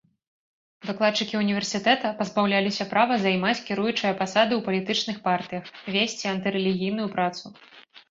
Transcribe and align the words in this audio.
Выкладчыкі 0.89 1.35
універсітэта 1.45 2.07
пазбаўляліся 2.23 2.89
права 2.95 3.19
займаць 3.27 3.55
кіруючыя 3.69 4.17
пасады 4.25 4.51
ў 4.61 4.67
палітычных 4.71 5.17
партыях, 5.31 5.73
весці 5.95 6.25
антырэлігійную 6.37 7.09
працу. 7.17 7.59